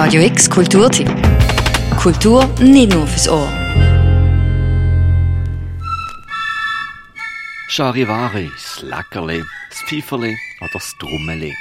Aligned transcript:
Radio 0.00 0.22
X 0.22 0.48
Kulturtipp. 0.48 1.10
Kultur 2.00 2.46
nicht 2.60 2.92
nur 2.92 3.04
fürs 3.04 3.28
Ohr. 3.28 3.48
Charivari, 7.68 8.48
das 8.54 8.82
Leckerli, 8.82 9.42
das 9.68 9.82
Pfeiferli 9.82 10.38
oder 10.60 10.70
das 10.72 10.94
Drummeli. 11.00 11.52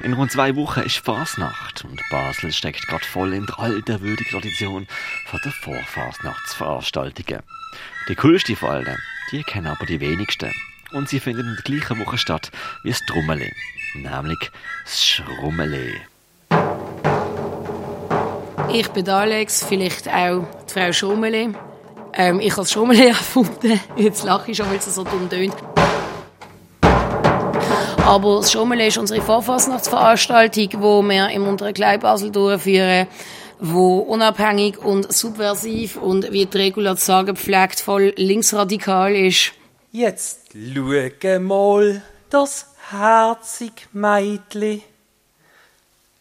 In 0.00 0.14
rund 0.14 0.32
zwei 0.32 0.56
Wochen 0.56 0.80
ist 0.80 1.04
Fasnacht 1.04 1.84
und 1.84 2.00
Basel 2.10 2.50
steckt 2.50 2.88
gerade 2.88 3.04
voll 3.04 3.34
in 3.34 3.44
der 3.44 3.58
alten 3.58 4.00
würdigen 4.00 4.30
Tradition 4.30 4.86
von 5.26 5.40
der 5.44 5.52
Vorfasnachtsveranstaltungen. 5.52 7.42
Die 8.08 8.14
coolste 8.14 8.56
von 8.56 8.70
allen, 8.70 8.98
die 9.32 9.42
kennen 9.42 9.66
aber 9.66 9.84
die 9.84 10.00
wenigsten. 10.00 10.50
Und 10.92 11.10
sie 11.10 11.20
finden 11.20 11.46
in 11.46 11.56
der 11.56 11.64
gleichen 11.64 11.98
Woche 11.98 12.16
statt 12.16 12.50
wie 12.84 12.88
das 12.88 13.04
Drummeli, 13.04 13.52
nämlich 13.96 14.50
das 14.82 15.04
Schrummeli. 15.04 16.00
Ich 18.74 18.88
bin 18.88 19.06
Alex, 19.06 19.62
vielleicht 19.62 20.08
auch 20.08 20.46
die 20.66 20.72
Frau 20.72 20.92
Schrummeli. 20.92 21.50
Ähm, 22.14 22.40
ich 22.40 22.56
habe 22.56 22.66
Schrummeli 22.66 23.08
erfunden. 23.08 23.78
Jetzt 23.96 24.24
lache 24.24 24.50
ich 24.50 24.56
schon, 24.56 24.70
weil 24.70 24.78
es 24.78 24.94
so 24.94 25.04
dumm 25.04 25.28
tönt. 25.28 25.54
Aber 28.06 28.36
das 28.36 28.50
Schrummeli 28.50 28.86
ist 28.86 28.96
unsere 28.96 29.20
Vorfasnachtsveranstaltung, 29.20 30.70
die 30.70 30.78
wir 30.78 31.28
im 31.28 31.46
unteren 31.46 31.74
Kleibasel 31.74 32.30
durchführen, 32.30 33.08
wo 33.60 33.98
unabhängig 33.98 34.78
und 34.78 35.12
subversiv 35.12 35.96
und, 35.96 36.32
wie 36.32 36.46
die 36.46 36.56
Regula 36.56 36.96
zu 36.96 37.04
sagen 37.04 37.36
pflegt, 37.36 37.78
voll 37.78 38.14
linksradikal 38.16 39.14
ist. 39.14 39.52
Jetzt 39.92 40.48
schau 40.54 41.38
mal 41.40 42.02
das 42.30 42.74
herzig 42.90 43.72
Meitli. 43.92 44.82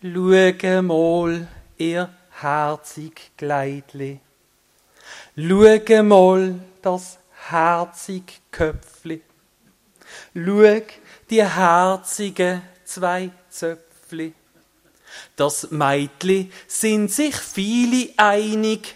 Schau 0.03 0.81
mal, 0.81 1.47
ihr 1.77 2.09
herzig 2.41 3.31
Kleidli. 3.37 4.19
Schau 5.35 6.03
mal 6.03 6.55
das 6.81 7.17
herzig 7.49 8.41
Köpfli. 8.51 9.21
Schau 10.33 10.81
die 11.29 11.43
herzigen 11.43 12.61
zwei 12.83 13.31
Zöpfli. 13.49 14.33
Das 15.35 15.71
Meitli 15.71 16.51
sind 16.67 17.11
sich 17.11 17.35
viele 17.35 18.09
einig, 18.17 18.95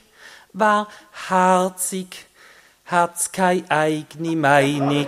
wer 0.54 0.88
herzig, 1.28 2.26
hat's 2.86 3.32
keine 3.32 3.70
eigene 3.70 4.36
Meinung. 4.36 5.08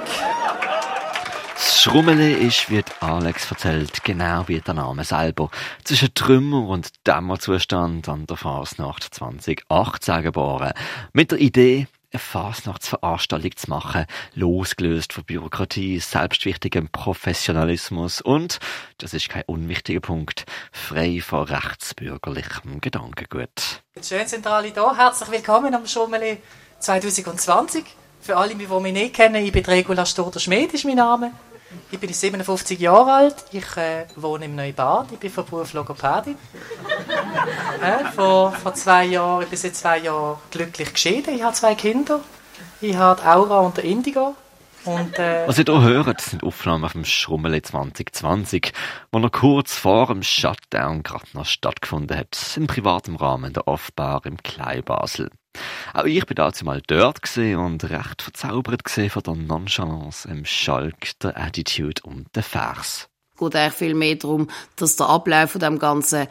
Das 1.58 1.82
Schrummeli 1.82 2.34
ist, 2.34 2.70
wie 2.70 2.84
Alex 3.00 3.50
erzählt, 3.50 4.04
genau 4.04 4.48
wie 4.48 4.62
der 4.62 4.76
Name 4.76 5.04
selber, 5.04 5.50
zwischen 5.84 6.14
Trümmer 6.14 6.68
und 6.68 6.92
Dämmerzustand 7.08 8.08
an 8.08 8.28
der 8.28 8.38
Fasnacht 8.38 9.04
2018 9.04 10.22
geboren. 10.22 10.74
Mit 11.14 11.32
der 11.32 11.40
Idee, 11.40 11.88
eine 12.14 12.20
Fasnachtsveranstaltung 12.20 13.56
zu 13.56 13.72
machen, 13.72 14.06
losgelöst 14.36 15.14
von 15.14 15.24
Bürokratie, 15.24 16.00
selbstwichtigem 16.00 16.90
Professionalismus 16.90 18.22
und, 18.22 18.60
das 19.00 19.16
ist 19.16 19.30
kein 19.30 19.44
unwichtiger 19.48 20.02
Punkt, 20.02 20.46
frei 20.72 21.22
von 21.22 21.46
rechtsbürgerlichem 21.46 22.82
Gedankengut. 22.82 23.82
Schön 24.04 24.28
sind 24.28 24.46
alle 24.46 24.70
da. 24.70 24.96
Herzlich 24.96 25.32
willkommen 25.32 25.74
am 25.74 25.88
Schummeli 25.88 26.38
2020. 26.78 27.84
Für 28.22 28.38
alle, 28.38 28.56
die 28.56 28.66
mich 28.68 28.94
nicht 28.94 29.16
kennen, 29.16 29.44
ich 29.44 29.52
bin 29.52 29.66
Regula 29.66 30.06
Stoder-Schmid, 30.06 30.74
ist 30.74 30.86
mein 30.86 30.96
Name. 30.96 31.32
Ich 31.92 32.00
bin 32.00 32.12
57 32.12 32.80
Jahre 32.80 33.14
alt, 33.14 33.36
ich 33.52 33.78
äh, 33.78 34.06
wohne 34.16 34.46
im 34.46 34.56
Neubad, 34.56 35.12
ich 35.12 35.20
bin 35.20 35.30
von 35.30 35.46
Beruf 35.46 35.74
Logopädin. 35.74 36.36
äh, 37.82 38.06
vor, 38.16 38.54
vor 38.54 38.74
zwei 38.74 39.06
Jahren, 39.06 39.44
ich 39.44 39.50
bin 39.50 39.58
seit 39.58 39.76
zwei 39.76 40.00
Jahren 40.00 40.38
glücklich 40.50 40.94
geschieden, 40.94 41.36
ich 41.36 41.44
habe 41.44 41.54
zwei 41.54 41.76
Kinder. 41.76 42.22
Ich 42.80 42.96
habe 42.96 43.20
die 43.22 43.28
Aura 43.28 43.60
und 43.60 43.78
der 43.78 43.84
Indigo. 43.84 44.36
Und, 44.86 45.20
äh, 45.20 45.46
Was 45.48 45.60
ihr 45.60 45.66
hier 45.66 45.82
hört, 45.82 46.22
sind 46.22 46.44
Aufnahmen 46.44 46.90
vom 46.90 47.04
Schrummeli 47.04 47.62
2020, 47.62 48.72
wo 49.12 49.20
noch 49.20 49.32
kurz 49.32 49.76
vor 49.76 50.08
dem 50.08 50.24
Shutdown 50.24 51.04
gerade 51.04 51.26
noch 51.34 51.46
stattgefunden 51.46 52.18
hat, 52.18 52.56
in 52.56 52.68
privatem 52.68 53.18
Rahmen 53.18 53.52
der 53.52 53.68
Offbar 53.68 54.26
im 54.26 54.38
Kleinbasel. 54.38 55.30
Auch 55.94 56.06
ich 56.06 56.26
bin 56.26 56.36
dazu 56.36 56.66
mal 56.66 56.82
dort 56.86 57.20
und 57.38 57.84
recht 57.84 58.22
verzaubert 58.22 58.90
von 58.90 59.24
der 59.24 59.36
Nonchalance 59.36 60.28
im 60.28 60.46
Schalk, 60.46 61.18
der 61.20 61.38
Attitude 61.38 62.02
und 62.04 62.28
der 62.36 62.44
Vers. 62.44 63.10
Es 63.34 63.40
geht 63.40 63.56
eigentlich 63.56 63.74
viel 63.74 63.94
mehr 63.94 64.16
darum, 64.16 64.50
dass 64.76 64.96
der 64.96 65.08
Ablauf 65.08 65.52
von 65.52 65.62
dem 65.62 65.80
Ganzen 65.80 66.28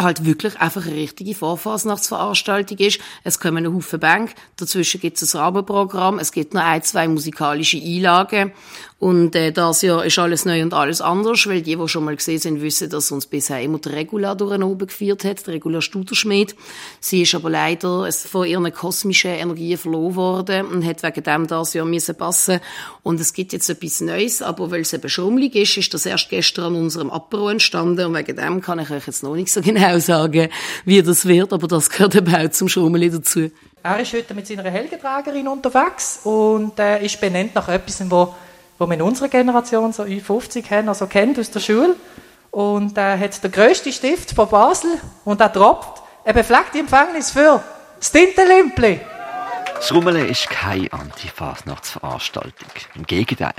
halt 0.00 0.24
wirklich 0.24 0.58
einfach 0.60 0.86
eine 0.86 0.94
richtige 0.94 1.34
Vorfasnachtsveranstaltung 1.34 2.78
ist. 2.78 3.00
Es 3.24 3.40
kommen 3.40 3.66
ein 3.66 3.74
Haufen 3.74 3.98
Bank, 3.98 4.34
dazwischen 4.56 5.00
gibt 5.00 5.20
es 5.20 5.34
ein 5.34 5.40
Rahmenprogramm, 5.40 6.18
es 6.18 6.32
gibt 6.32 6.54
noch 6.54 6.62
ein, 6.62 6.82
zwei 6.82 7.08
musikalische 7.08 7.78
Einlagen 7.78 8.52
und 9.00 9.36
äh, 9.36 9.52
das 9.52 9.82
Jahr 9.82 10.04
ist 10.04 10.18
alles 10.18 10.44
neu 10.44 10.60
und 10.60 10.74
alles 10.74 11.00
anders, 11.00 11.46
weil 11.46 11.62
die, 11.62 11.76
die 11.76 11.88
schon 11.88 12.04
mal 12.04 12.16
gesehen 12.16 12.40
sind, 12.40 12.62
wissen, 12.62 12.90
dass 12.90 13.12
uns 13.12 13.26
bisher 13.26 13.62
immer 13.62 13.78
die 13.78 13.90
Regula 13.90 14.34
durch 14.34 14.60
oben 14.60 14.88
geführt 14.88 15.24
hat, 15.24 15.46
die 15.46 15.52
Regula 15.52 15.80
Studerschmied. 15.80 16.56
Sie 16.98 17.22
ist 17.22 17.34
aber 17.36 17.48
leider 17.48 18.10
von 18.10 18.44
ihren 18.44 18.72
kosmischen 18.72 19.30
Energien 19.30 19.78
verloren 19.78 20.16
worden 20.16 20.66
und 20.66 20.84
hat 20.84 21.04
wegen 21.04 21.22
dem 21.22 21.46
das 21.46 21.74
Jahr 21.74 21.86
müssen 21.86 22.16
passen. 22.16 22.58
Und 23.04 23.20
es 23.20 23.32
gibt 23.32 23.52
jetzt 23.52 23.70
etwas 23.70 24.00
Neues, 24.00 24.42
aber 24.42 24.72
weil 24.72 24.80
es 24.80 24.92
eben 24.92 25.08
schrummelig 25.08 25.54
ist, 25.54 25.76
ist 25.76 25.94
das 25.94 26.04
erst 26.04 26.28
gestern 26.28 26.64
an 26.64 26.74
unserem 26.74 27.10
Apero 27.10 27.50
entstanden 27.50 28.04
und 28.04 28.16
wegen 28.16 28.36
dem 28.36 28.60
kann 28.60 28.80
ich 28.80 28.90
euch 28.90 29.06
jetzt 29.06 29.22
noch 29.22 29.36
nicht 29.36 29.52
so 29.52 29.60
genau 29.60 29.87
sagen, 29.96 30.48
wie 30.84 31.02
das 31.02 31.26
wird, 31.26 31.52
aber 31.52 31.66
das 31.66 31.88
gehört 31.90 32.14
eben 32.14 32.34
auch 32.34 32.50
zum 32.50 32.68
Schrummeli 32.68 33.10
dazu. 33.10 33.50
Er 33.82 34.00
ist 34.00 34.12
heute 34.12 34.34
mit 34.34 34.46
seiner 34.46 34.64
Helgeträgerin 34.64 35.48
unterwegs 35.48 36.20
und 36.24 36.78
äh, 36.78 37.04
ist 37.04 37.20
benannt 37.20 37.54
nach 37.54 37.68
etwas, 37.68 38.02
wo 38.10 38.34
wo 38.78 38.86
wir 38.86 38.94
in 38.94 39.02
unserer 39.02 39.28
Generation 39.28 39.92
so 39.92 40.04
Ü50 40.04 40.70
haben, 40.70 40.88
also 40.88 41.06
kennt 41.06 41.38
aus 41.38 41.50
der 41.50 41.60
Schule. 41.60 41.96
Und 42.50 42.96
er 42.96 43.14
äh, 43.14 43.18
hat 43.18 43.42
der 43.42 43.50
grösste 43.50 43.92
Stift 43.92 44.32
von 44.32 44.48
Basel 44.48 44.90
und 45.24 45.40
er 45.40 45.48
droppt 45.48 46.02
eine 46.24 46.34
befleckte 46.34 46.78
Empfängnis 46.78 47.30
für 47.30 47.62
das 47.98 48.12
Tintenlimpli. 48.12 49.00
Das 49.78 49.86
Schrummele 49.86 50.26
ist 50.26 50.50
keine 50.50 50.92
Antifasnachtsveranstaltung. 50.92 52.68
Im 52.96 53.06
Gegenteil. 53.06 53.54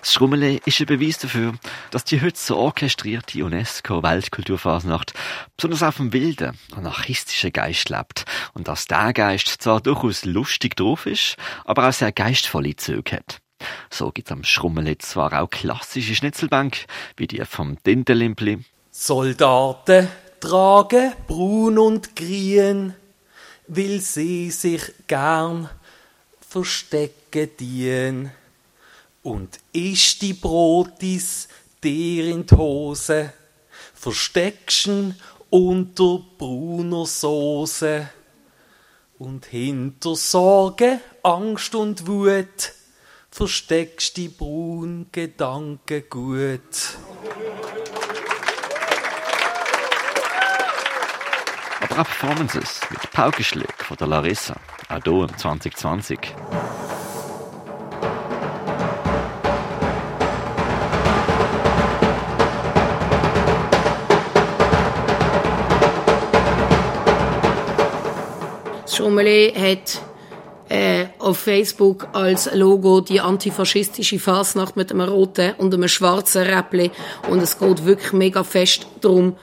Das 0.00 0.12
Schrummele 0.12 0.58
ist 0.64 0.80
ein 0.80 0.86
Beweis 0.86 1.18
dafür, 1.18 1.54
dass 1.92 2.04
die 2.04 2.20
heute 2.20 2.36
so 2.36 2.56
orchestrierte 2.56 3.44
UNESCO-Weltkulturfasnacht 3.44 5.14
besonders 5.56 5.84
auf 5.84 5.98
dem 5.98 6.12
wilden, 6.12 6.58
anarchistischen 6.74 7.52
Geist 7.52 7.90
lebt 7.90 8.24
und 8.54 8.66
dass 8.66 8.86
der 8.86 9.12
Geist 9.12 9.48
zwar 9.62 9.80
durchaus 9.80 10.24
lustig 10.24 10.76
drauf 10.76 11.06
ist, 11.06 11.36
aber 11.64 11.88
auch 11.88 11.92
sehr 11.92 12.10
geistvolle 12.10 12.74
Züge 12.74 13.16
hat. 13.16 13.38
So 13.88 14.10
gibt's 14.10 14.32
am 14.32 14.42
Schrummeli 14.42 14.98
zwar 14.98 15.40
auch 15.40 15.48
klassische 15.48 16.16
Schnitzelbank, 16.16 16.86
wie 17.16 17.28
die 17.28 17.44
vom 17.44 17.80
Tintelimpli. 17.82 18.58
Soldaten 18.90 20.08
tragen 20.40 21.12
braun 21.28 21.78
und 21.78 22.16
grün, 22.16 22.94
will 23.76 24.00
sie 24.00 24.50
sich 24.50 24.82
gern 25.06 25.68
verstecken 26.40 27.50
dienen. 27.58 28.30
Und 29.22 29.60
ist 29.72 30.20
die 30.20 30.34
Brotis 30.34 31.48
dir 31.82 32.26
in 32.26 32.46
die 32.46 32.56
Hose, 32.56 33.32
versteckschen 33.94 35.16
unter 35.48 36.20
brauner 36.38 37.06
Soße. 37.06 38.08
Und 39.18 39.46
hinter 39.46 40.16
Sorge, 40.16 41.00
Angst 41.22 41.74
und 41.74 42.06
Wut 42.06 42.72
versteckst 43.30 44.16
die 44.16 44.28
braunen 44.28 45.06
Gedanken 45.12 46.02
gut. 46.10 46.98
Auch 51.92 51.96
Performances 51.96 52.80
mit 52.88 53.10
Paukenschlägen 53.10 53.74
von 53.76 53.98
der 53.98 54.06
Larissa, 54.06 54.54
auch 54.88 54.98
hier 55.04 55.28
im 55.28 55.36
2020. 55.36 56.18
Schumeli 68.88 69.52
hat 69.52 70.00
äh, 70.70 71.08
auf 71.18 71.40
Facebook 71.40 72.08
als 72.14 72.48
Logo 72.54 73.02
die 73.02 73.20
antifaschistische 73.20 74.18
Fasnacht 74.18 74.76
mit 74.76 74.90
einem 74.90 75.02
roten 75.02 75.52
und 75.58 75.74
einem 75.74 75.88
schwarzen 75.88 76.44
Räppli 76.44 76.90
und 77.28 77.42
es 77.42 77.58
geht 77.58 77.84
wirklich 77.84 78.14
mega 78.14 78.44
fest 78.44 78.86
darum, 79.02 79.36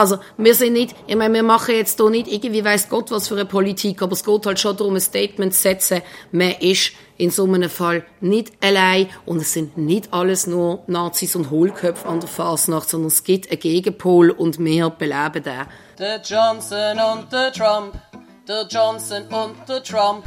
Also, 0.00 0.18
wir 0.38 0.54
sind 0.54 0.72
nicht, 0.72 0.96
ich 1.06 1.14
meine, 1.14 1.34
wir 1.34 1.42
machen 1.42 1.74
jetzt 1.74 2.00
hier 2.00 2.08
nicht 2.08 2.26
irgendwie 2.26 2.64
weiss 2.64 2.88
Gott 2.88 3.10
was 3.10 3.28
für 3.28 3.34
eine 3.34 3.44
Politik, 3.44 4.00
aber 4.00 4.12
es 4.12 4.24
geht 4.24 4.46
halt 4.46 4.58
schon 4.58 4.74
darum, 4.74 4.94
ein 4.94 5.00
Statement 5.02 5.52
zu 5.52 5.60
setzen. 5.60 6.00
Man 6.32 6.52
ist 6.52 6.92
in 7.18 7.30
so 7.30 7.44
einem 7.44 7.68
Fall 7.68 8.06
nicht 8.22 8.50
allein 8.64 9.10
und 9.26 9.42
es 9.42 9.52
sind 9.52 9.76
nicht 9.76 10.10
alles 10.10 10.46
nur 10.46 10.84
Nazis 10.86 11.36
und 11.36 11.50
Hohlköpfe 11.50 12.08
an 12.08 12.20
der 12.20 12.30
Fasnacht, 12.30 12.88
sondern 12.88 13.08
es 13.08 13.24
gibt 13.24 13.50
einen 13.50 13.60
Gegenpol 13.60 14.30
und 14.30 14.58
wir 14.58 14.88
beleben 14.88 15.42
den. 15.42 15.66
Der 15.98 16.22
Johnson 16.22 16.98
und 16.98 17.30
der 17.30 17.52
Trump, 17.52 17.92
der 18.48 18.66
Johnson 18.70 19.24
und 19.24 19.68
der 19.68 19.82
Trump 19.82 20.24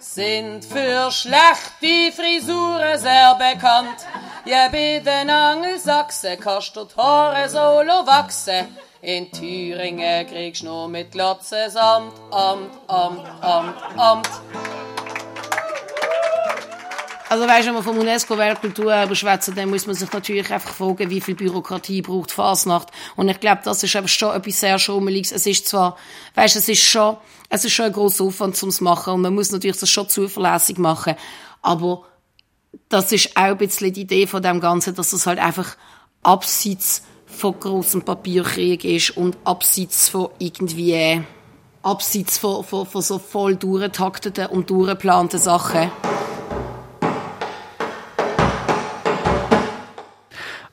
sind 0.00 0.64
für 0.64 1.08
schlechte 1.12 2.12
Frisuren 2.16 2.98
sehr 2.98 3.36
bekannt. 3.36 4.06
Ja, 4.44 4.68
bei 4.72 4.98
den 4.98 5.30
Angelsachsen 5.30 6.40
kostet 6.40 6.96
Haare 6.96 7.48
solo 7.48 8.04
wachsen. 8.06 8.66
In 9.04 9.30
Thüringen 9.30 10.26
kriegst 10.26 10.62
du 10.62 10.66
nur 10.66 10.88
mit 10.88 11.12
Glatze 11.12 11.66
Amt, 11.78 12.14
Amt, 12.30 12.70
Amt, 12.86 13.20
Amt, 13.42 13.76
Amt. 13.98 14.30
Also 17.28 17.46
weißt, 17.46 17.68
wenn 17.68 17.74
wir 17.74 17.82
vom 17.82 17.98
UNESCO-Weltkulturerbe 17.98 19.14
schwätzen, 19.14 19.54
dann 19.56 19.68
muss 19.68 19.86
man 19.86 19.94
sich 19.94 20.10
natürlich 20.10 20.50
einfach 20.50 20.72
fragen, 20.72 21.10
wie 21.10 21.20
viel 21.20 21.34
Bürokratie 21.34 22.00
braucht 22.00 22.30
Fasnacht. 22.30 22.88
Und 23.14 23.28
ich 23.28 23.40
glaube, 23.40 23.60
das 23.62 23.82
ist 23.82 23.94
eben 23.94 24.08
schon 24.08 24.34
etwas 24.34 24.60
sehr 24.60 24.78
Schummeliges. 24.78 25.32
Es 25.32 25.44
ist 25.44 25.68
zwar, 25.68 25.98
weißt, 26.36 26.56
es 26.56 26.70
ist 26.70 26.82
schon, 26.82 27.18
es 27.50 27.62
ist 27.62 27.72
schon 27.72 27.86
ein 27.86 27.92
grosser 27.92 28.24
Aufwand 28.24 28.56
zum 28.56 28.72
machen 28.80 29.12
und 29.12 29.20
man 29.20 29.34
muss 29.34 29.52
natürlich 29.52 29.76
das 29.76 29.90
schon 29.90 30.08
zuverlässig 30.08 30.78
machen. 30.78 31.14
Aber 31.60 32.04
das 32.88 33.12
ist 33.12 33.36
auch 33.36 33.42
ein 33.42 33.58
bisschen 33.58 33.92
die 33.92 34.02
Idee 34.02 34.26
von 34.26 34.42
dem 34.42 34.60
Ganzen, 34.60 34.94
dass 34.94 35.12
es 35.12 35.26
halt 35.26 35.40
einfach 35.40 35.76
abseits 36.22 37.02
von 37.34 37.58
großem 37.58 38.02
Papierkrieg 38.02 38.84
ist 38.84 39.16
und 39.16 39.36
abseits 39.44 40.08
von 40.08 40.28
irgendwie, 40.38 41.22
abseits 41.82 42.38
von, 42.38 42.64
von, 42.64 42.86
von 42.86 43.02
so 43.02 43.18
voll 43.18 43.56
durchtakteten 43.56 44.46
und 44.46 44.70
durchgeplanten 44.70 45.38
Sachen. 45.38 45.90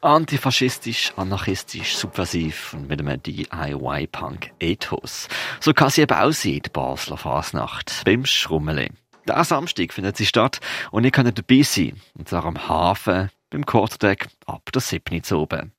Antifaschistisch, 0.02 1.14
anarchistisch, 1.16 1.96
subversiv 1.96 2.74
und 2.74 2.90
mit 2.90 3.00
einem 3.00 3.22
DIY-Punk-Ethos. 3.22 5.28
So 5.60 5.74
kann 5.74 5.92
sie 5.92 6.02
eben 6.02 6.18
aussehen, 6.18 6.64
die 6.66 6.72
Basler 6.72 7.18
Fasnacht, 7.18 8.02
beim 8.04 8.26
Schrummeli. 8.26 8.90
Der 9.28 9.44
Samstag 9.44 9.94
findet 9.94 10.18
sie 10.18 10.26
statt 10.26 10.60
und 10.90 11.04
ihr 11.04 11.12
könnt 11.12 11.38
dabei 11.38 11.62
sein, 11.62 12.02
und 12.18 12.28
zwar 12.28 12.46
am 12.46 12.68
Hafen, 12.68 13.30
beim 13.52 13.64
Quarterdeck, 13.64 14.28
ab 14.48 14.72
der 14.74 14.82
7. 14.82 15.22
oben. 15.36 15.72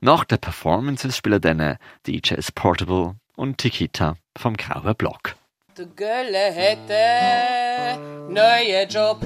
Nach 0.00 0.24
den 0.24 0.38
Performances 0.38 1.16
spielen 1.16 1.40
dann 1.40 1.78
DJs 2.06 2.52
Portable 2.52 3.16
und 3.36 3.58
Tikita 3.58 4.16
vom 4.36 4.56
Grauen 4.56 4.94
Block. 4.94 5.36
Der 5.76 5.86
Gölle 5.86 6.52
hätte 6.52 8.00
neuen 8.28 8.88
Job. 8.88 9.20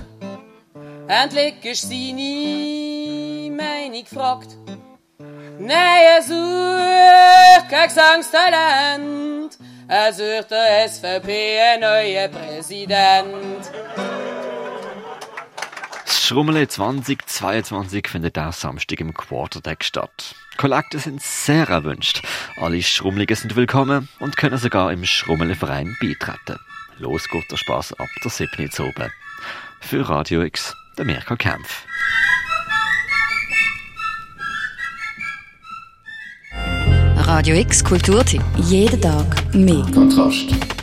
Endlich 1.09 1.65
ist 1.65 1.89
seine 1.89 3.51
Meinung 3.57 4.05
gefragt. 4.05 4.57
Nein, 5.59 6.03
er 6.17 6.23
sucht 6.23 7.71
kein 7.71 7.89
Gesangstalent. 7.89 9.59
Er 9.89 10.13
sucht 10.13 10.51
der 10.51 10.89
SVP 10.89 11.61
einen 11.61 11.81
neuen 11.83 12.31
Präsident. 12.31 13.71
Das 16.33 16.37
Schrummeli 16.37 16.67
2022 16.67 18.09
findet 18.09 18.39
auch 18.39 18.55
Samstag 18.55 18.99
im 19.01 19.13
Quarterdeck 19.13 19.85
statt. 19.85 20.35
Kollekte 20.57 20.99
sind 20.99 21.21
sehr 21.21 21.69
erwünscht. 21.69 22.23
Alle 22.57 22.83
Schrummeligen 22.83 23.37
sind 23.37 23.55
willkommen 23.55 24.09
und 24.19 24.39
können 24.39 24.57
sogar 24.57 24.91
im 24.93 25.05
Schrummeli-Verein 25.05 25.95
beitreten. 26.01 26.59
Los 26.97 27.29
geht 27.29 27.51
der 27.51 27.59
Spaß 27.59 27.93
ab 28.01 28.09
der 28.25 28.31
7. 28.31 28.49
oben. 28.79 29.13
Für 29.83 30.09
Radio 30.09 30.41
X, 30.41 30.75
der 30.97 31.05
Mirko 31.05 31.37
Kempf. 31.37 31.85
Radio 37.17 37.57
X 37.57 37.85
Kulturtipp. 37.85 38.43
Jeden 38.57 39.03
Tag 39.03 39.55
mehr. 39.55 39.85
Kontrast. 39.93 40.82